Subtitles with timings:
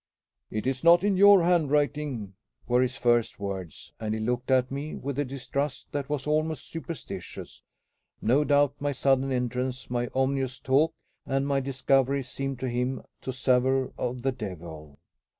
[0.49, 2.33] "It is not in your handwriting?"
[2.67, 6.67] were his first words; and he looked at me with a distrust that was almost
[6.67, 7.61] superstitious.
[8.19, 10.95] No doubt my sudden entrance, my ominous talk,
[11.27, 14.97] and my discovery seemed to him to savor of the devil.